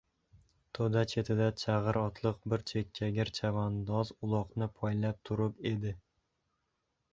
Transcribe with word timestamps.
To‘da 0.77 1.01
chetida 1.11 1.49
chag‘ir 1.63 1.99
otliq 2.05 2.39
bir 2.55 2.65
chekkagir 2.73 3.33
chavandoz 3.41 4.15
uloqni 4.31 4.71
poylab 4.81 5.23
turib 5.31 5.65
edi 5.77 5.97